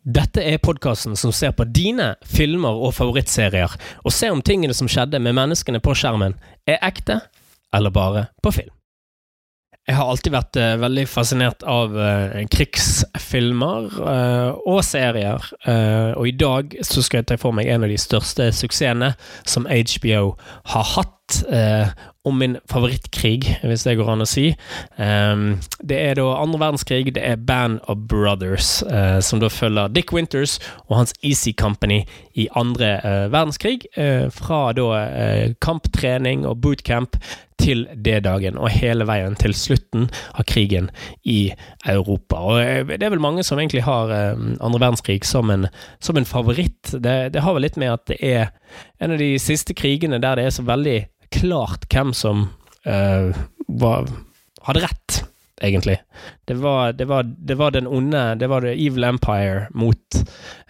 [0.00, 4.88] Dette er podkasten som ser på dine filmer og favorittserier, og ser om tingene som
[4.88, 7.18] skjedde med menneskene på skjermen, er ekte
[7.76, 8.72] eller bare på film.
[9.88, 15.50] Jeg har alltid vært uh, veldig fascinert av uh, krigsfilmer uh, og serier,
[16.16, 19.12] og i dag så skal jeg for meg en av de største suksessene
[19.44, 20.36] som HBO
[20.72, 21.19] har hatt
[22.24, 24.50] om min favorittkrig, hvis det går an å si.
[25.00, 27.14] Um, det er da andre verdenskrig.
[27.16, 30.58] Det er Band of Brothers, uh, som da følger Dick Winters
[30.90, 32.02] og hans Easy Company
[32.36, 33.86] i andre uh, verdenskrig.
[33.96, 34.88] Uh, fra da
[35.64, 37.16] kamptrening og bootcamp
[37.60, 40.88] til D-dagen, og hele veien til slutten av krigen
[41.28, 41.52] i
[41.88, 42.40] Europa.
[42.40, 45.68] Og Det er vel mange som egentlig har andre verdenskrig som en,
[46.00, 46.92] som en favoritt.
[46.92, 48.48] Det, det har vel litt med at det er
[49.00, 50.98] en av de siste krigene der det er så veldig
[51.30, 52.48] klart hvem som
[52.86, 53.36] uh,
[53.68, 54.08] var,
[54.66, 55.24] hadde rett,
[55.62, 55.98] egentlig.
[56.48, 60.22] Det var, det, var, det var, den onde Det var The Evil Empire mot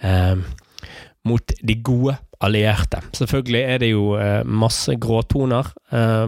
[0.04, 0.37] uh,
[1.23, 3.02] mot de gode allierte.
[3.12, 5.68] Selvfølgelig er det jo uh, masse gråtoner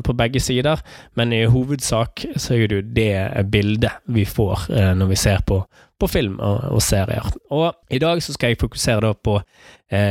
[0.05, 0.81] på begge sider,
[1.14, 4.67] men i hovedsak så er det jo det bildet vi får
[4.98, 5.61] når vi ser på,
[5.97, 7.31] på film og, og, serier.
[7.55, 9.39] Og i dag så skal jeg fokusere da på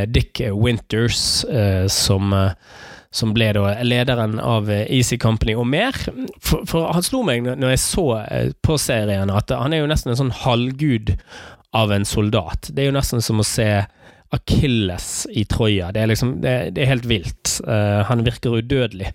[0.07, 1.43] Dick Winters
[1.91, 2.33] som
[3.11, 5.97] som ble da lederen av eh, Easy Company og mer.
[6.39, 9.89] For, for han slo meg når jeg så eh, på serien at han er jo
[9.91, 11.15] nesten en sånn halvgud
[11.75, 12.71] av en soldat.
[12.71, 13.67] Det er jo nesten som å se
[14.31, 15.89] Akilles i Troja.
[15.91, 17.57] Det er liksom det, det er helt vilt.
[17.67, 19.09] Uh, han virker udødelig.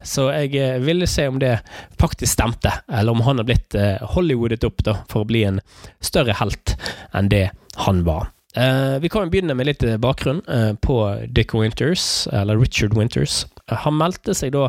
[0.00, 1.58] Så jeg ville se om det
[2.00, 5.60] faktisk stemte, eller om han har blitt uh, Hollywoodet opp da, for å bli en
[6.00, 6.72] større helt
[7.12, 7.50] enn det
[7.84, 8.30] han var.
[8.56, 10.96] Uh, vi kan begynne med litt eh, bakgrunn uh, på
[11.32, 13.46] Dick Winters, eller Richard Winters.
[13.66, 14.66] Han meldte seg da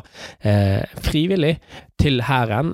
[1.04, 1.58] frivillig
[2.00, 2.70] til hæren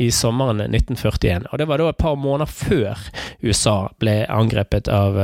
[0.00, 1.44] i sommeren 1941.
[1.52, 3.04] Og det var da et par måneder før
[3.44, 5.20] USA ble angrepet av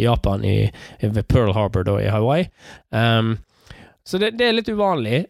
[0.00, 0.56] Japan i,
[1.04, 2.48] ved Pearl Harbor da, i Hawaii.
[2.90, 3.36] Um,
[4.02, 5.22] så det, det, er litt uvanlig.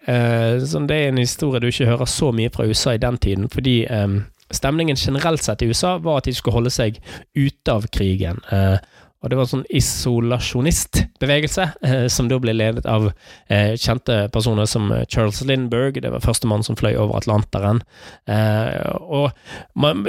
[0.71, 3.51] Sånn, det er en historie du ikke hører så mye fra USA i den tiden,
[3.53, 4.23] fordi um,
[4.55, 7.03] stemningen generelt sett i USA var at de skulle holde seg
[7.35, 8.41] ute av krigen.
[8.49, 8.79] Uh,
[9.23, 13.13] og det var en sånn isolasjonistbevegelse, eh, som da ble ledet av
[13.47, 17.85] eh, kjente personer som eh, Charles Lindberg, det var førstemann som fløy over Atlanteren.
[18.27, 19.31] Eh, og
[19.79, 20.03] man,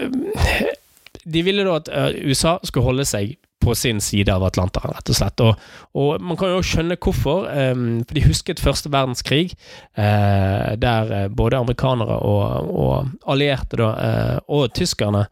[1.23, 5.13] de ville da at eh, USA skulle holde seg på sin side av Atlanteren, rett
[5.13, 5.45] og slett.
[5.45, 5.61] Og,
[5.95, 7.45] og man kan jo skjønne hvorfor.
[7.47, 9.53] Um, for de husket første verdenskrig,
[9.95, 15.23] der både amerikanere og, og allierte, da, og tyskerne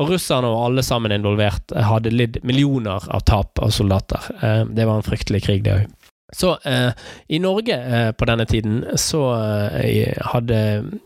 [0.00, 4.26] og russerne og alle sammen involvert hadde lidd millioner av tap av soldater.
[4.40, 5.92] Eh, det var en fryktelig krig, det òg.
[6.34, 6.90] Så eh,
[7.28, 9.22] i Norge eh, på denne tiden, så
[9.78, 10.58] eh, hadde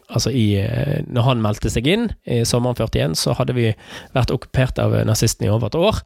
[0.09, 3.67] Altså i eh, Når han meldte seg inn i sommeren 41, så hadde vi
[4.17, 6.01] vært okkupert av nazistene i over et år.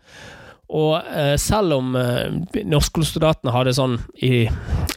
[0.72, 2.33] Og eh, selv om eh,
[3.53, 4.47] hadde sånn i,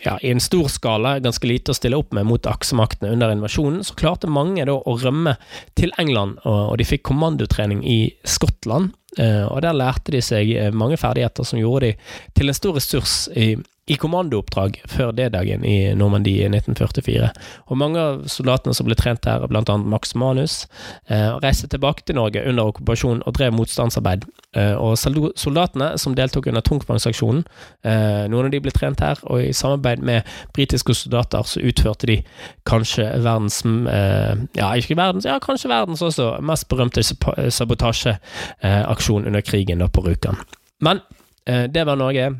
[0.05, 3.83] ja, i en stor skala ganske lite å stille opp med mot aksemaktene under invasjonen,
[3.83, 5.35] så klarte mange da å rømme
[5.75, 8.93] til England, og de fikk kommandotrening i Skottland.
[9.19, 11.93] Eh, og der lærte de seg eh, mange ferdigheter som gjorde de
[12.35, 13.53] til en stor ressurs i
[13.85, 17.27] i kommandooppdrag før D-dagen i Normandie i 1944.
[17.69, 20.67] Og mange av soldatene som ble trent her, annet Max Manus,
[21.07, 24.25] eh, reiste tilbake til Norge under okkupasjonen og drev motstandsarbeid.
[24.57, 27.45] Eh, og soldatene som deltok under tungtvannsaksjonen,
[27.83, 32.07] eh, noen av de ble trent her, og i samarbeid med britiske soldater så utførte
[32.07, 32.23] de
[32.65, 39.79] kanskje verdens eh, Ja, ikke verdens, ja, kanskje verdens også mest berømte sabotasjeaksjon under krigen
[39.79, 40.37] da på Rjukan.
[40.81, 40.99] Men
[41.45, 42.35] eh, det var Norge.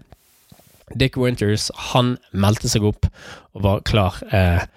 [0.94, 3.08] Dick Winters han meldte seg opp
[3.56, 4.68] og var klar eh,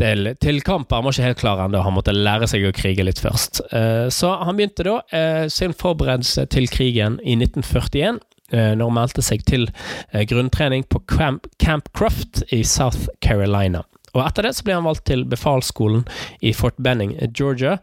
[0.00, 0.92] til, til, kamp.
[0.92, 3.62] Han var ikke helt klar ennå, han måtte lære seg å krige litt først.
[3.72, 8.22] Eh, så han begynte da eh, sin forberedelse til krigen i 1941.
[8.54, 9.66] Eh, når han meldte seg til
[10.12, 13.82] eh, grunntrening på Camp, Camp Croft i South Carolina.
[14.16, 16.06] Og Etter det så blir han valgt til befalsskolen
[16.40, 17.76] i Fort Benning, Georgia.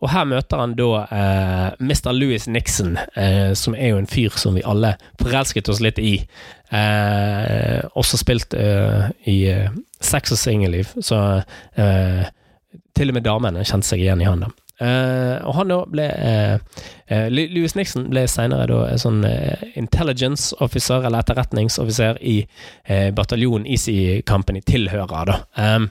[0.00, 2.12] Og her møter han da eh, Mr.
[2.14, 6.14] Louis Nixon, eh, som er jo en fyr som vi alle forelsket oss litt i.
[6.70, 11.18] Eh, også spilt eh, i eh, Sex og singelliv, så
[11.76, 12.22] eh,
[12.96, 14.46] til og med damene kjente seg igjen i han.
[14.46, 14.69] da.
[14.80, 19.18] Uh, og han da ble uh, Louis Nixon ble senere da sånn
[19.76, 22.44] intelligence officer, eller etterretningsoffiser, i
[23.16, 25.40] bataljonen Easy Company tilhører, da.
[25.58, 25.88] Um,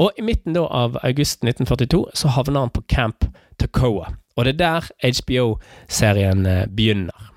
[0.00, 3.28] og i midten da av august 1942 så havner han på Camp
[3.60, 4.14] Tacoa.
[4.32, 4.88] Og det er der
[5.20, 7.28] HBO-serien begynner.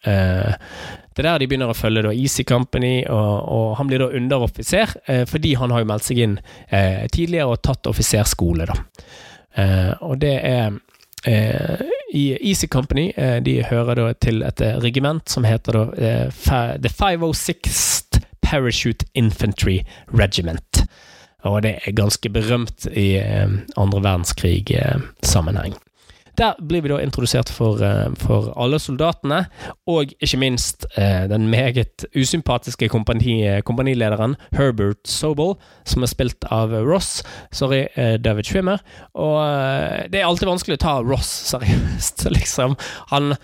[0.00, 4.08] det er der de begynner å følge da Easy Company, og, og han blir da
[4.16, 4.96] underoffiser,
[5.28, 6.40] fordi han har jo meldt seg inn
[7.12, 8.80] tidligere og tatt offiserskole, da.
[9.58, 13.10] Uh, og det er uh, i Easy Company
[13.44, 15.84] de hører da til et regiment som heter da
[16.80, 19.82] The 506th Parachute Infantry
[20.14, 20.84] Regiment.
[21.44, 23.18] Og det er ganske berømt i
[23.76, 25.76] andre verdenskrig-sammenheng.
[26.38, 29.40] Der blir vi da introdusert for, eh, for alle soldatene,
[29.90, 36.70] og ikke minst eh, den meget usympatiske kompani, kompanilederen Herbert Sobel, som er spilt av
[36.86, 37.24] Ross.
[37.50, 38.78] Sorry, eh, David Schwimmer.
[39.18, 39.42] Og
[40.12, 42.78] det er alltid vanskelig å ta Ross seriøst, liksom.
[43.10, 43.34] Han,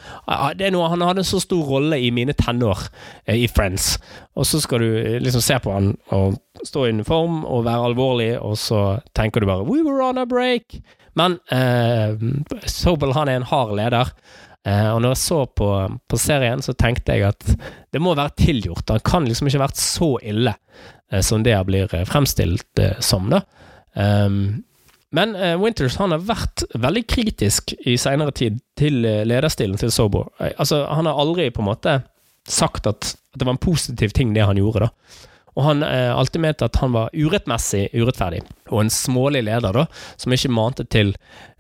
[0.55, 2.87] det er noe, han hadde en så stor rolle i mine tenår
[3.26, 3.97] i Friends,
[4.38, 8.35] og så skal du liksom se på han og stå i uniform og være alvorlig,
[8.38, 10.79] og så tenker du bare 'We were on a break'.
[11.19, 12.14] Men eh,
[12.70, 14.11] Sobel han er en hard leder.
[14.64, 15.70] Eh, og når jeg så på,
[16.08, 17.49] på, serien, så tenkte jeg at
[17.93, 18.90] det må være tilgjort.
[18.90, 20.55] Han kan liksom ikke ha vært så ille
[21.12, 23.44] eh, som det blir eh, fremstilt eh, som, da.
[23.94, 24.64] Um,
[25.14, 30.25] men eh, Winters han har vært veldig kritisk i seinere tid til lederstilen til Sobo.
[30.40, 32.00] Altså, han har aldri på en måte
[32.50, 35.31] sagt at, at det var en positiv ting, det han gjorde, da.
[35.54, 38.42] Og han eh, alltid mente at han var urettmessig urettferdig,
[38.72, 39.84] og en smålig leder, da,
[40.18, 41.12] som ikke mante til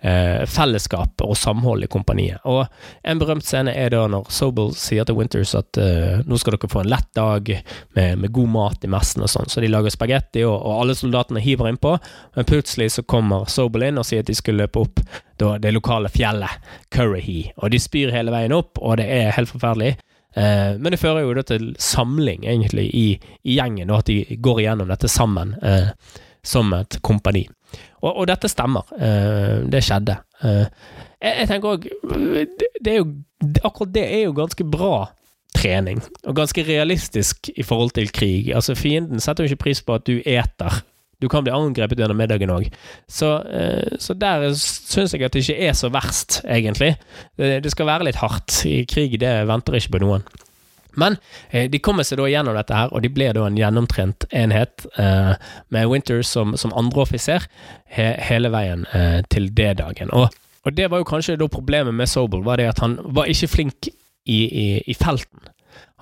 [0.02, 2.42] eh, fellesskap og samhold i kompaniet.
[2.50, 2.64] Og
[3.06, 6.72] en berømt scene er da når Sobel sier til Winters at eh, nå skal dere
[6.72, 7.52] få en lett dag
[7.94, 10.98] med, med god mat i messen og sånn, så de lager spagetti, og, og alle
[10.98, 11.94] soldatene hiver innpå,
[12.34, 15.04] men plutselig så kommer Sobel inn og sier at de skal løpe opp
[15.38, 19.50] da, det lokale fjellet, Currahee, og de spyr hele veien opp, og det er helt
[19.54, 19.94] forferdelig.
[20.34, 23.06] Eh, men det fører jo da til samling, egentlig, i,
[23.44, 25.90] i gjengen, og at de går igjennom dette sammen eh,
[26.44, 27.46] som et kompani.
[28.02, 28.88] Og, og dette stemmer.
[28.98, 30.18] Eh, det skjedde.
[30.44, 30.64] Eh,
[31.24, 31.86] jeg, jeg, tenker òg
[33.64, 35.06] Akkurat det er jo ganske bra
[35.54, 38.50] trening, og ganske realistisk i forhold til krig.
[38.54, 40.80] Altså Fienden setter jo ikke pris på at du eter
[41.24, 42.68] du kan bli angrepet gjennom middagen òg.
[43.08, 46.94] Så, eh, så, der syns jeg at det ikke er så verst, egentlig.
[47.40, 48.60] Det, skal være litt hardt.
[48.68, 50.26] I krig, det venter ikke på noen.
[51.00, 51.16] Men
[51.50, 54.86] eh, de kommer seg da gjennom dette her, og de ble da en gjennomtrent enhet
[55.00, 55.32] eh,
[55.74, 57.48] med Winters som, som andreoffiser
[57.96, 58.86] he, hele veien
[59.32, 60.12] til D-dagen.
[60.14, 60.28] Og,
[60.62, 63.50] og, det var jo kanskje da problemet med Sobel, var det at han var ikke
[63.56, 65.50] flink i, i, i felten.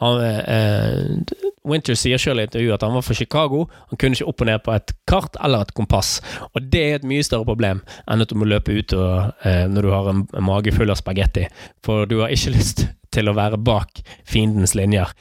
[0.03, 3.67] Han, eh, Winter sier selv i intervjuet at han var fra Chicago.
[3.93, 6.17] Han kunne ikke opp og ned på et kart eller et kompass.
[6.53, 9.65] Og det er et mye større problem enn at du må løpe ut og, eh,
[9.71, 11.47] når du har en, mage full av spagetti.
[11.85, 15.15] For du har ikke lyst til å være bak fiendens linjer.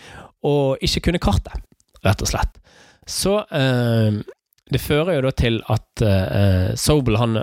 [0.48, 1.62] Og ikke kunne kartet,
[2.06, 2.62] rett og slett.
[3.06, 4.22] Så eh,
[4.72, 7.34] det fører jo da til at uh, Sobel han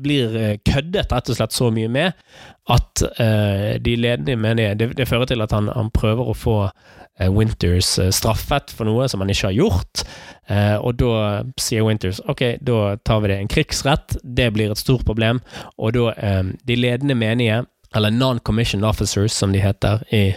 [0.00, 2.14] blir køddet rett og slett så mye med
[2.72, 6.56] at uh, de ledende mener det, det, fører til at han, han prøver å få
[6.70, 10.02] Eh, Winters eh, straffet for noe som han ikke har gjort.
[10.52, 14.18] Eh, og da sier Winters ok, da tar vi det en krigsrett.
[14.22, 15.40] Det blir et stort problem.
[15.76, 16.12] Og da
[16.66, 17.64] de ledende menige
[17.96, 20.34] eller non-commissioned officers, som de heter i,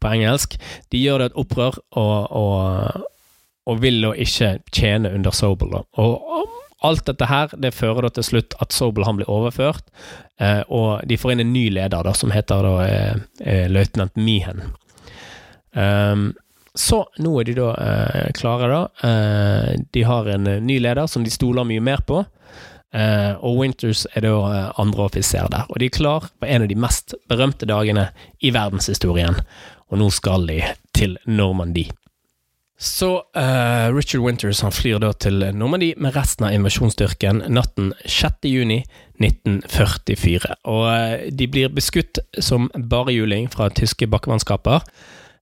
[0.00, 0.56] på engelsk,
[0.88, 3.08] de gjør det et opprør og, og,
[3.68, 5.74] og vil da ikke tjene under Sobel.
[6.00, 6.48] Og,
[6.82, 9.84] alt dette her det fører da til slutt at Sobel han blir overført,
[10.42, 14.64] eh, og de får inn en ny leder da, som heter da eh, løytnant Meehan.
[15.72, 16.32] Um,
[16.74, 18.82] så nå er de da uh, klare, da.
[19.04, 22.24] Uh, de har en uh, ny leder som de stoler mye mer på.
[22.92, 25.64] og Winters er da andre offiser der.
[25.72, 28.10] Og de er klar på en av de mest berømte dagene
[28.44, 29.38] i verdenshistorien.
[29.88, 30.58] Og nå skal de
[30.92, 31.88] til Normandie.
[32.76, 33.22] Så
[33.96, 38.44] Richard Winters han flyr da til Normandie med resten av invasjonsstyrken natten 6.
[38.52, 38.82] juni
[39.24, 40.60] 1944.
[40.68, 44.84] Og de blir beskutt som barehjuling fra tyske bakkemannskaper.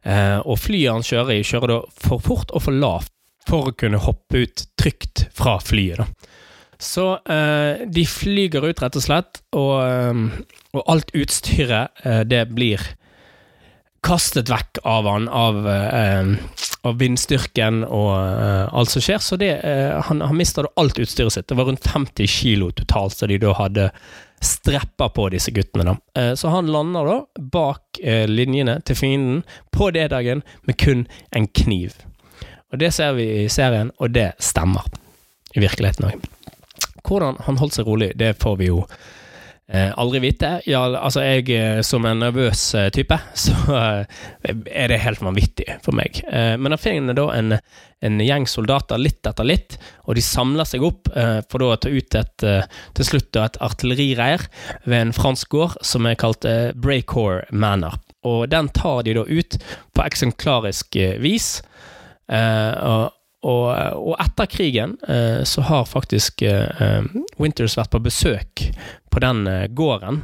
[0.02, 3.12] Eh, og flyet han kjører i, kjører da for fort og for lavt
[3.48, 6.00] for å kunne hoppe ut trygt fra flyet.
[6.00, 6.36] da.
[6.80, 12.46] Så eh, de flyger ut, rett og slett, og, eh, og alt utstyret, eh, det
[12.54, 12.80] blir
[14.06, 16.32] kastet vekk av han, av, eh,
[16.88, 19.20] av vindstyrken og eh, alt som skjer.
[19.24, 19.52] Så det,
[20.08, 21.48] han, han mista alt utstyret sitt.
[21.48, 23.90] Det var rundt 50 kilo totalt som de da hadde
[24.40, 25.84] streppa på disse guttene.
[25.84, 25.96] da.
[26.20, 31.46] Eh, så han lander da bak eh, linjene til fienden på D-dagen med kun en
[31.46, 31.94] kniv.
[32.72, 34.86] Og Det ser vi i serien, og det stemmer
[35.54, 36.28] i virkeligheten òg.
[37.02, 38.96] Hvordan han holdt seg rolig, det får vi jo Eh,
[39.70, 40.48] aldri vite.
[40.66, 44.18] Ja, altså jeg eh, som en nervøs eh, type, så eh,
[44.66, 46.18] er det helt vanvittig for meg.
[46.26, 49.78] Eh, men han finner da en, en, gjeng soldater litt etter litt,
[50.10, 52.46] og de samler seg opp eh, for da å ta ut et,
[52.98, 54.48] til slutt et artillerireir
[54.90, 58.00] ved en fransk gård som er kalt Breakhore Manor.
[58.26, 59.56] Og den tar de da ut
[59.94, 61.60] på eksemplarisk vis.
[62.28, 67.06] og og, og, etter krigen eh, så har faktisk eh,
[67.40, 68.66] Winters vært på besøk
[69.10, 70.22] på den eh, gården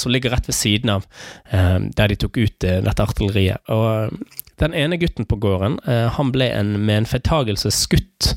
[0.00, 1.04] som ligger rett ved siden av
[1.50, 3.60] der de tok ut dette artilleriet.
[3.72, 4.16] Og
[4.60, 8.34] den ene gutten på gården han ble en, med en feiltagelse skutt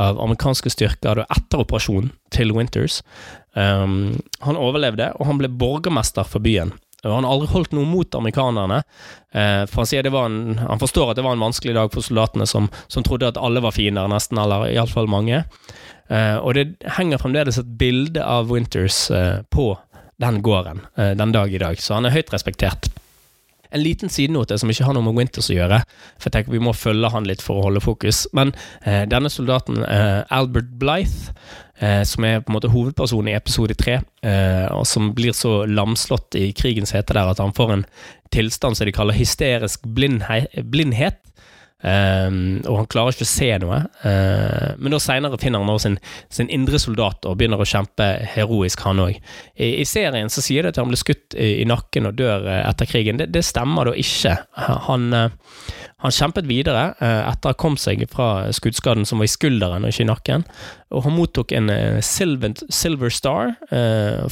[0.00, 3.00] av amerikanske styrker etter operasjonen til Winters.
[3.54, 6.74] Han overlevde, og han ble borgermester for byen.
[7.02, 8.82] Han har aldri holdt noe mot amerikanerne.
[9.32, 11.92] Eh, for han, sier det var en, han forstår at det var en vanskelig dag
[11.94, 15.44] for soldatene som, som trodde at alle var fiender, nesten, eller iallfall mange.
[16.08, 19.74] Eh, og det henger fremdeles et bilde av Winters eh, på
[20.16, 22.86] den gården den dag i dag, så han er høyt respektert.
[23.68, 25.82] En liten sidenote som ikke har noe med Winters å gjøre,
[26.16, 28.22] for jeg tenker vi må følge han litt for å holde fokus.
[28.32, 29.82] Men denne soldaten,
[30.32, 31.34] Albert Blythe,
[31.78, 36.38] som er på en måte hovedpersonen i episode tre, eh, og som blir så lamslått
[36.40, 37.86] i krigens hete der at han får en
[38.32, 41.20] tilstand som de kaller hysterisk blindhet.
[41.86, 43.82] Um, og han klarer ikke å se noe.
[44.00, 45.98] Uh, men da seinere finner han sin,
[46.32, 49.18] sin, indre soldat og begynner å kjempe heroisk, han òg.
[49.54, 52.48] I, I, serien så sier det at han ble skutt i, i nakken og dør
[52.56, 53.20] etter krigen.
[53.20, 54.34] Det, det, stemmer da ikke.
[54.88, 59.32] Han, uh, han kjempet videre etter å ha kommet seg fra skuddskaden som var i
[59.32, 60.44] skulderen og ikke i nakken.
[60.92, 61.72] Og han mottok en
[62.04, 63.54] Silver, silver Star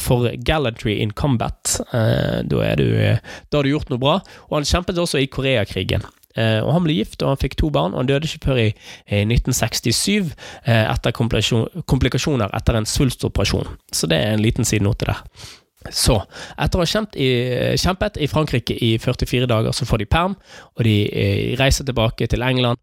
[0.01, 1.79] for Gallantry in Combat.
[1.91, 2.91] da, er du,
[3.49, 4.19] da har du gjort noe bra.
[4.51, 6.05] Og han kjempet også i Koreakrigen.
[6.35, 8.61] Eh, og Han ble gift og han fikk to barn, og han døde ikke før
[8.65, 8.71] i
[9.23, 10.33] 1967
[10.67, 13.77] eh, etter komplikasjoner etter en svulstoperasjon.
[13.95, 15.23] Så det er en liten sidenote der.
[15.93, 16.17] Så,
[16.57, 17.29] etter å ha kjempet i,
[17.81, 20.37] kjempet i Frankrike i 44 dager, så får de perm,
[20.77, 22.81] og de eh, reiser tilbake til England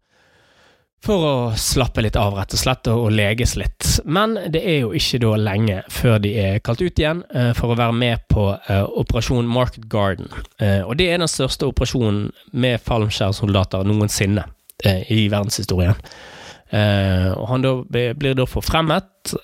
[1.02, 3.88] for å slappe litt av, rett og slett, og leges litt.
[4.06, 7.72] Men det er jo ikke da lenge før de er kalt ut igjen eh, for
[7.72, 10.30] å være med på eh, operasjon Market Garden.
[10.62, 14.46] Eh, og det er den største operasjonen med fallskjermsoldater noensinne
[14.82, 15.98] i verdenshistorien.
[16.72, 19.34] Og han da blir da forfremmet,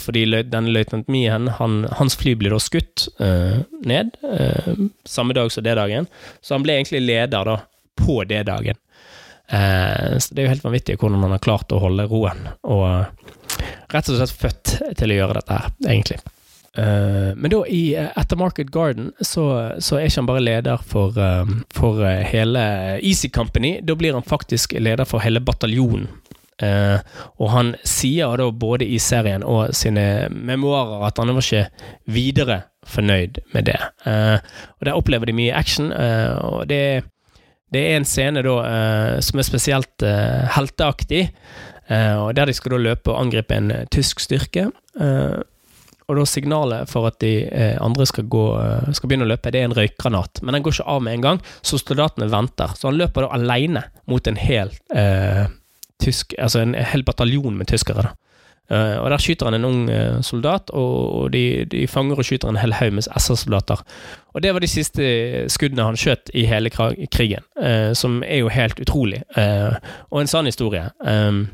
[0.00, 3.04] fordi denne løytnant Mien, han, hans fly blir da skutt
[3.84, 4.16] ned
[5.04, 6.08] samme dag som D-dagen.
[6.40, 7.58] så han ble egentlig leder da
[8.00, 8.80] på D-dagen.
[9.48, 13.06] Eh, så det er jo helt vanvittig hvordan han har klart å holde roen, og
[13.92, 16.20] rett og slett født til å gjøre dette her, egentlig.
[16.78, 19.42] Men da, i, etter Market Garden, så,
[19.82, 21.16] så, er ikke han bare leder for,
[21.74, 22.60] for hele
[23.00, 26.06] Easy Company, da blir han faktisk leder for hele bataljonen.
[26.62, 26.98] Uh,
[27.38, 31.68] og han sier da både i serien og sine memoarer at han var ikke
[32.10, 33.76] videre fornøyd med det.
[34.06, 37.02] og der opplever de mye action, og det
[37.74, 41.28] det er en scene da uh, som er spesielt uh, helteaktig,
[41.90, 44.70] uh, og der de skal da løpe og angripe en tysk styrke.
[46.08, 47.44] og da signalet for at de
[47.84, 48.44] andre skal, gå,
[48.96, 50.40] skal begynne å løpe, det er en røykgranat.
[50.40, 52.72] Men den går ikke av med en gang, så soldatene venter.
[52.74, 54.72] Så han løper da alene mot en hel
[56.02, 58.08] tysk, altså en hel bataljon med tyskere.
[58.08, 58.16] da.
[58.68, 62.26] Uh, og Der skyter han en ung uh, soldat, og, og de, de, fanger og
[62.28, 63.80] skyter en hel haug med SS-soldater.
[64.36, 65.04] Og Det var de siste
[65.48, 69.22] skuddene han skjøt i hele krigen, uh, som er jo helt utrolig.
[70.10, 70.90] og en sann historie.
[71.00, 71.48] Um,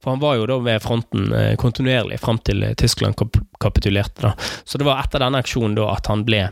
[0.00, 1.28] for han var jo da ved fronten
[1.60, 4.22] kontinuerlig fram til Tyskland kap kapitulerte.
[4.22, 4.32] da.
[4.64, 6.46] Så det var etter denne aksjonen da at han ble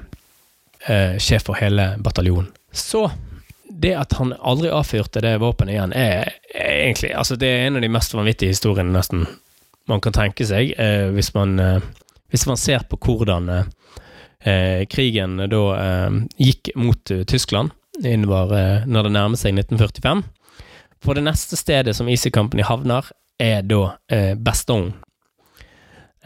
[1.16, 2.50] sjef for hele bataljonen.
[2.72, 3.06] Så
[3.78, 7.78] det at han aldri avfyrte det våpenet igjen, er, er egentlig altså Det er en
[7.78, 9.26] av de mest vanvittige historiene nesten
[9.88, 11.84] man kan tenke seg, eh, hvis, man, eh,
[12.32, 15.62] hvis, man, ser på hvordan eh, krigen da
[16.36, 17.72] gikk mot Tyskland
[18.04, 20.22] innover når det nærmer seg 1945.
[21.02, 23.08] For det neste stedet som Easy Company havner,
[23.38, 23.96] er da
[24.38, 24.94] Bastogne.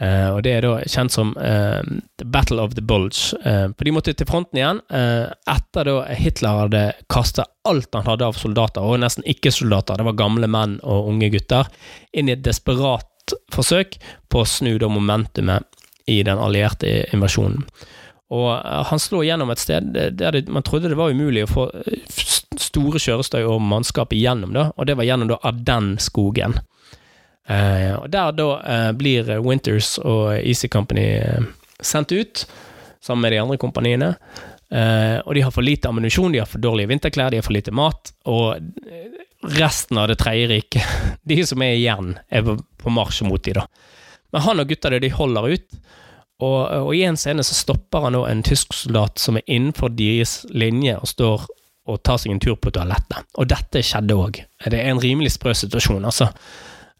[0.01, 1.81] Uh, og Det er da kjent som uh,
[2.19, 3.37] The Battle of the Bulge.
[3.43, 8.37] For De måtte til fronten igjen etter da Hitler hadde kastet alt han hadde av
[8.37, 11.69] soldater, og nesten ikke-soldater, det var gamle menn og unge gutter,
[12.11, 13.95] inn i et desperat forsøk
[14.31, 15.63] på å snu da momentumet
[16.11, 17.63] i den allierte invasjonen.
[18.33, 21.67] Og eh, han slo gjennom et sted der man trodde det var umulig å få
[21.83, 22.21] eh,
[22.59, 26.57] store kjørestøy og mannskap igjennom, da, og det var gjennom da Ardennes-skogen.
[26.57, 26.69] Eh,
[27.99, 31.47] og Der da eh, blir Winters og Easy Company eh,
[31.79, 32.45] sendt ut,
[33.03, 34.13] sammen med de andre kompaniene.
[34.71, 37.55] Eh, og de har for lite ammunisjon, de har for dårlige vinterklær, de har for
[37.55, 38.61] lite mat, og
[39.43, 40.83] resten av Det tredje riket,
[41.29, 43.67] de som er igjen, er på marsj mot de da.
[44.31, 45.81] Men han og gutta de holder ut,
[46.43, 49.93] og, og, i en scene så stopper han nå en tysk soldat som er innenfor
[49.93, 51.45] deres linje og står
[51.91, 53.27] og tar seg en tur på toalettet.
[53.39, 54.39] Og dette skjedde òg.
[54.65, 56.29] Det er en rimelig sprø situasjon, altså.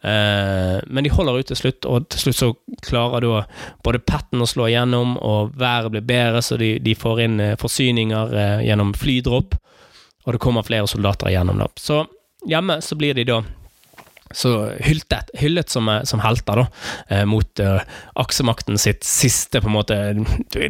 [0.04, 2.50] Eh, men de holder ut til slutt, og til slutt så
[2.84, 3.44] klarer da
[3.86, 7.58] både Patten å slå igjennom, og været blir bedre, så de, de får inn eh,
[7.60, 9.56] forsyninger eh, gjennom flydropp,
[10.26, 11.64] og det kommer flere soldater igjennom.
[11.64, 11.72] da.
[11.80, 12.04] Så
[12.44, 13.38] Hjemme så blir de da
[14.36, 14.50] så
[14.84, 17.86] hyltet, hyllet som, som helter, da, mot uh,
[18.20, 20.00] aksemakten sitt siste, på en måte,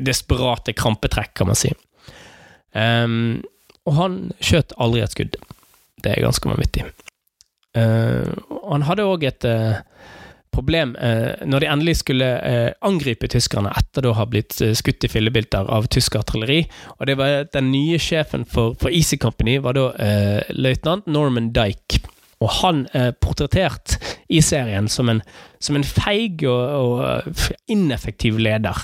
[0.06, 1.72] desperate krampetrekk, kan man si.
[2.78, 3.42] Um,
[3.90, 5.40] og han skjøt aldri et skudd.
[6.04, 6.86] Det er ganske vanvittig.
[7.74, 8.30] Uh,
[8.70, 9.80] han hadde òg et uh,
[10.54, 12.28] problem uh, når de endelig skulle
[12.86, 16.62] angripe tyskerne etter å ha blitt skutt i fillebilder av tysk artilleri.
[17.00, 19.90] Og det var Den nye sjefen for, for Easy Company var da
[20.54, 22.04] løytnant Norman Dyke.
[22.44, 23.96] Og han er portrettert
[24.28, 25.22] i serien som en,
[25.64, 28.84] som en feig og, og, ineffektiv leder.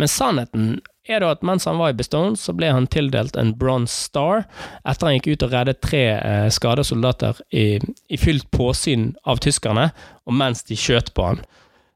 [0.00, 0.78] Men sannheten
[1.10, 4.44] er da at mens han var i Bestone, så ble han tildelt en Bronze Star
[4.88, 9.42] etter han gikk ut og reddet tre eh, skadede soldater i, i, fylt påsyn av
[9.44, 9.90] tyskerne,
[10.26, 11.42] og mens de skjøt på han.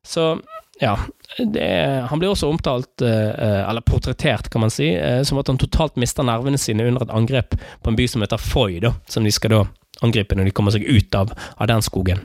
[0.05, 0.35] Så
[0.83, 0.97] ja,
[1.39, 1.69] det,
[2.11, 5.99] han blir også omtalt, eh, eller portrettert, kan man si, eh, som at han totalt
[6.01, 9.33] mister nervene sine under et angrep på en by som heter Foy, da, som de
[9.35, 9.65] skal da
[10.05, 12.25] angripe når de kommer seg ut av, av den skogen.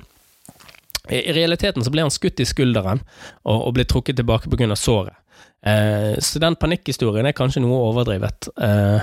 [1.10, 3.02] I, realiteten så ble han skutt i skulderen
[3.44, 4.76] og, og ble trukket tilbake pga.
[4.76, 5.18] såret.
[5.66, 8.52] Eh, så den panikkhistorien er kanskje noe overdrevet.
[8.62, 9.02] Eh,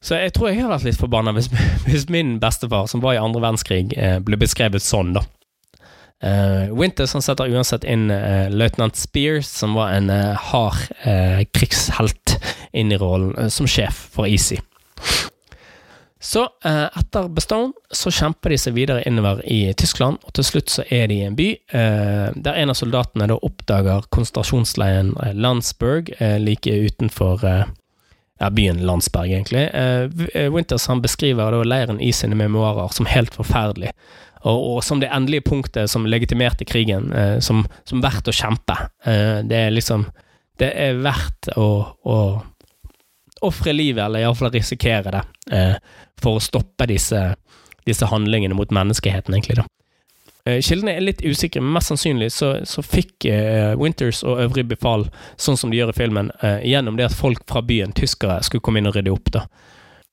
[0.00, 1.50] så jeg tror jeg har vært litt forbanna hvis,
[1.86, 5.26] hvis, min bestefar, som var i andre verdenskrig, eh, ble beskrevet sånn, da.
[6.20, 10.82] Uh, Winters han setter uansett inn uh, løytnant Spears, som var en uh, hard
[11.56, 12.34] krigshelt,
[12.76, 14.58] inn i rollen som sjef for Easy.
[16.22, 20.68] Så eh, etter Bestown så kjemper de seg videre innover i Tyskland, og til slutt
[20.68, 25.32] så er de i en by eh, der en av soldatene da oppdager konsentrasjonsleiren eh,
[25.32, 26.12] Landsberg
[26.44, 29.66] like utenfor ja, byen Landsberg, egentlig.
[30.52, 33.94] Winters han beskriver da leiren i sine memoarer som helt forferdelig.
[34.40, 37.10] Og, og, som det endelige punktet som legitimerte krigen,
[37.44, 38.76] som, som verdt å kjempe.
[39.04, 40.06] det er liksom
[40.56, 41.68] Det er verdt å,
[42.08, 42.16] å
[43.40, 45.22] ofre livet, eller iallfall risikere det,
[45.56, 45.74] eh,
[46.22, 47.20] for å stoppe disse,
[47.88, 49.60] disse, handlingene mot menneskeheten, egentlig.
[49.62, 49.66] da.
[50.48, 54.64] Eh, kildene er litt usikre, men mest sannsynlig så, så fikk eh, Winters og øvrig
[54.70, 58.40] befal, sånn som de gjør i filmen, eh, gjennom det at folk fra byen, tyskere,
[58.46, 59.32] skulle komme inn og rydde opp.
[59.36, 59.44] da.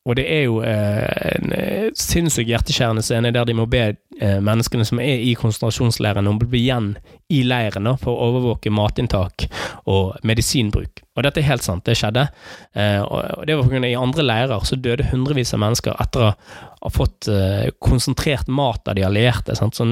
[0.07, 1.03] Og det er jo eh,
[1.35, 6.29] en eh, sinnssykt hjerteskjærende scene der de må be eh, menneskene som er i konsentrasjonsleiren
[6.29, 6.93] om å bli igjen
[7.34, 9.49] i leiren da, for å overvåke matinntak
[9.91, 11.03] og medisinbruk.
[11.17, 12.27] Og dette er helt sant, det skjedde.
[12.77, 13.84] Eh, og det var pga.
[13.84, 16.34] i andre leirer så døde hundrevis av mennesker etter å
[16.86, 19.58] ha fått eh, konsentrert mat av de allierte.
[19.60, 19.75] Sant?
[19.75, 19.91] Sånn,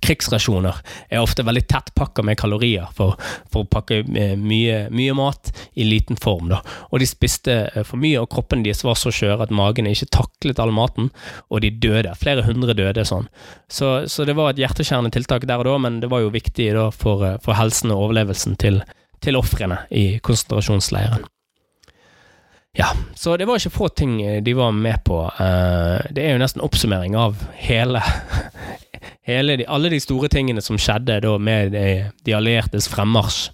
[0.00, 0.78] krigsrasjoner
[1.08, 3.18] er ofte veldig tett pakka med kalorier for,
[3.52, 6.48] for å pakke eh, mye, mye, mat i liten form.
[6.52, 6.62] Da.
[6.90, 10.10] Og de spiste eh, for mye, og kroppen deres var så skjør at magen ikke
[10.14, 11.10] taklet all maten,
[11.50, 12.14] og de døde.
[12.20, 13.28] Flere hundre døde sånn.
[13.68, 16.72] Så, så det var et hjerteskjærende tiltak der og da, men det var jo viktig
[16.76, 18.82] da for, eh, for helsen og overlevelsen til,
[19.22, 21.28] til ofrene i konsentrasjonsleiren.
[22.72, 25.18] Ja, så det var ikke få ting de var med på.
[26.08, 28.00] Det er jo nesten oppsummering av hele,
[29.26, 33.50] de, alle de store tingene som skjedde da med de, de alliertes fremmarsj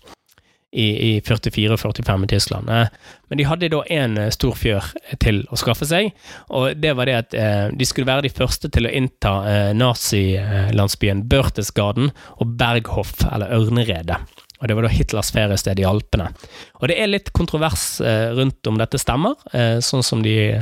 [0.72, 2.70] i, i 44 og 45 i Tyskland.
[2.70, 2.88] Eh,
[3.28, 4.90] men de hadde da én eh, stor fjør
[5.22, 6.12] til å skaffe seg,
[6.52, 9.34] og det var det at eh, de skulle være de første til å innta
[9.76, 14.20] nazilandsbyen Børtesgaden og Berghoff, eller Ørneredet.
[14.58, 16.32] Og Det var da Hitlers feriested i Alpene.
[16.80, 18.00] Og Det er litt kontrovers
[18.34, 19.38] rundt om dette stemmer,
[19.84, 20.58] sånn som de,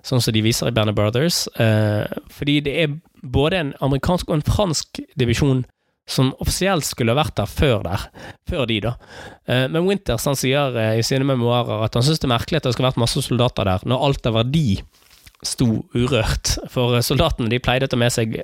[0.00, 1.44] sånn som de viser i Banner Brothers.
[2.32, 5.64] fordi det er både en amerikansk og en fransk divisjon
[6.06, 8.08] som offisielt skulle vært der før der,
[8.48, 8.94] før de, da.
[9.48, 12.60] Eh, men Winters han sier eh, i sine memoarer at han syns det er merkelig
[12.60, 14.68] at det skulle vært masse soldater der, når alt av verdi
[15.44, 16.58] sto urørt.
[16.72, 18.36] For eh, soldatene de pleide å ta med seg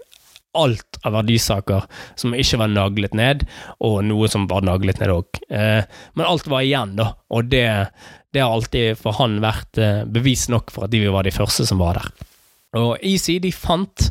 [0.59, 1.85] alt av verdisaker
[2.19, 3.45] som ikke var naglet ned,
[3.87, 5.43] og noe som var naglet ned òg.
[5.51, 7.67] Men alt var igjen, da, og det,
[8.35, 9.79] det har alltid for han vært
[10.11, 12.11] bevis nok for at de var de første som var der.
[12.81, 14.11] Og Easy de fant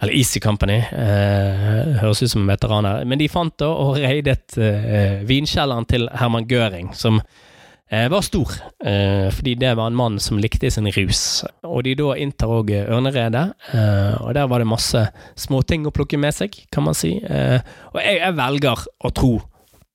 [0.00, 3.04] eller Easy Company, eh, høres ut som en veteran her.
[3.04, 7.49] Men de fant da og reidet eh, vinkjelleren til Herman Göring, som eh,
[7.90, 8.52] var stor,
[8.86, 11.42] eh, fordi det var en mann som likte sin rus.
[11.66, 15.02] Og de da inntar òg Ørneredet, eh, og der var det masse
[15.34, 17.16] småting å plukke med seg, kan man si.
[17.18, 17.58] Eh,
[17.90, 19.32] og jeg, jeg, velger å tro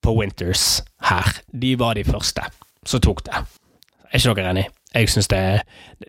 [0.04, 1.40] på Winters her.
[1.48, 2.44] De var de første
[2.84, 3.40] som tok det.
[4.12, 4.66] Er ikke dere enig?
[4.92, 5.42] Jeg syns det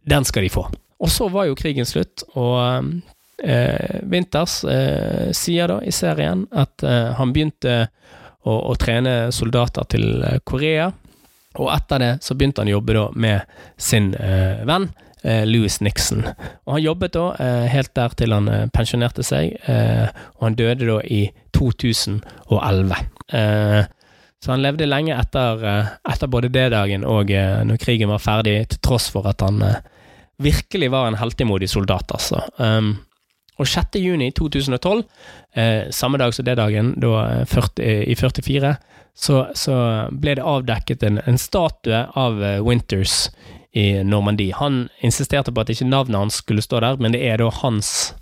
[0.08, 0.68] Den skal de få.
[1.00, 3.02] Og så var jo krigen slutt, og
[3.44, 7.84] eh, Winters eh, sier da i serien at eh, han begynte
[8.48, 10.90] å, å, trene soldater til eh, Korea,
[11.58, 14.90] og etter det så begynte han å jobbe da med sin eh, venn.
[15.26, 16.22] Eh, Louis Nixon.
[16.68, 17.24] Og Han jobbet da
[17.74, 19.58] helt der til han pensjonerte seg,
[20.38, 21.24] og han døde da i
[21.58, 23.00] 2011.
[24.38, 25.66] Så han levde lenge etter,
[26.06, 29.58] etter både det dagen og når krigen var ferdig, til tross for at han
[30.38, 32.46] virkelig var en heltemodig soldat, altså.
[33.58, 33.98] Og 6.
[34.02, 35.04] juni 2012,
[35.56, 38.76] eh, samme dag som det dagen, da 40, i 44,
[39.18, 39.76] så, så,
[40.14, 43.32] ble det avdekket en, en statue av Winters
[43.78, 44.54] i Normandie.
[44.56, 48.14] Han insisterte på at ikke navnet hans skulle stå der, men det er da hans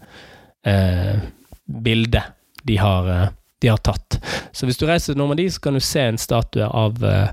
[0.67, 1.21] eh,
[1.65, 2.23] bilde
[2.63, 3.27] de har, eh,
[3.61, 4.19] de har, tatt.
[4.51, 7.31] Så hvis du reiser til Normandie, så kan du se en statue av eh,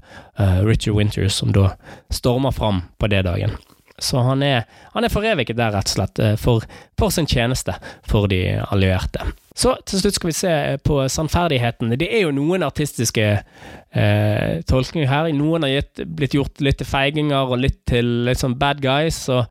[0.63, 1.73] Richard Winters som da
[2.15, 3.57] stormer fram på det dagen.
[3.99, 6.65] Så han er, han er foreviget der, rett og slett, eh, for,
[6.99, 7.75] for, sin tjeneste
[8.09, 9.25] for de allierte.
[9.55, 10.53] Så til slutt skal vi se
[10.85, 11.93] på sannferdigheten.
[12.01, 15.33] Det er jo noen artistiske eh, tolkninger her.
[15.37, 19.27] Noen har gitt, blitt gjort litt til feiginger og litt til litt sånn bad guys.
[19.29, 19.45] og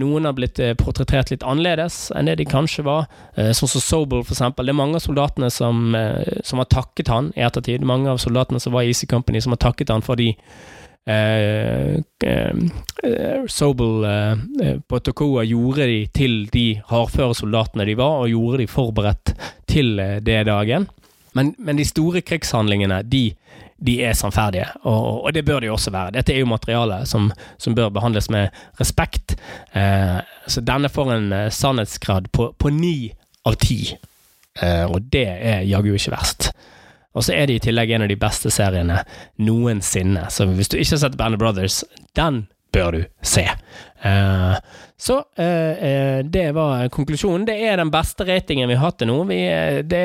[0.00, 3.04] noen har blitt eh, portrettert litt annerledes enn det de kanskje var.
[3.36, 4.66] Eh, sånn som Sobel, for eksempel.
[4.66, 5.92] Det er mange av soldatene som,
[6.42, 7.84] som har takket han i ettertid.
[7.84, 10.32] Mange av soldatene som var i Easy Company, som har takket han for de
[11.06, 18.32] Eh, eh, Sobel eh, på Tokoa gjorde de til de hardføre soldatene de var, og
[18.32, 19.34] gjorde de forberedt
[19.68, 20.88] til det dagen.
[21.34, 23.34] Men, men de store krigshandlingene, de,
[23.76, 26.14] de er sannferdige, og, og, det bør de også være.
[26.16, 29.36] Dette er jo materiale som, som bør behandles med respekt.
[29.74, 33.10] Eh, så denne får en sannhetsgrad på ni
[33.44, 33.82] av ti,
[34.62, 36.54] eh, og det er jaggu ikke verst.
[37.14, 39.00] Og så er det i tillegg en av de beste seriene
[39.42, 40.26] noensinne.
[40.34, 41.82] Så hvis du ikke har sett Band of Brothers,
[42.18, 43.44] den bør du se.
[44.04, 44.56] Uh,
[45.00, 47.46] så uh, det var konklusjonen.
[47.46, 49.20] Det er den beste ratingen vi har hatt til nå.
[49.30, 49.38] Vi,
[49.86, 50.02] det,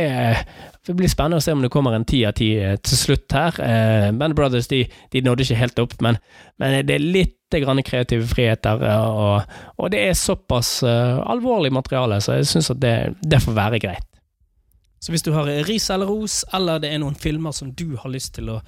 [0.86, 2.52] det, blir spennende å se om det kommer en ti av ti
[2.86, 3.58] til slutt her.
[3.58, 6.22] Uh, Band of Brothers de, de, nådde ikke helt opp, men,
[6.62, 12.36] men det er litt grann kreative friheter, og, og det er såpass alvorlig materiale, så
[12.38, 12.94] jeg syns at det,
[13.26, 14.06] det får være greit.
[15.00, 18.12] Så hvis du har ris eller ros, eller det er noen filmer som du har
[18.12, 18.60] lyst til å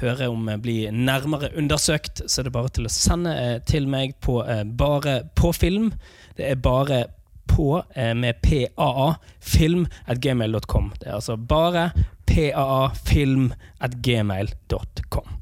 [0.00, 4.14] høre om bli nærmere undersøkt, så er det bare til å sende eh, til meg
[4.22, 5.90] på eh, Bare på film.
[6.38, 7.04] Det er bare
[7.50, 7.82] på
[8.14, 10.92] med PAA film at gmail.com.
[11.00, 11.90] Det er altså bare
[12.30, 13.50] PAA film
[13.82, 15.39] at gmail.com.